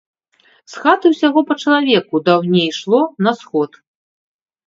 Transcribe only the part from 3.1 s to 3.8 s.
на сход.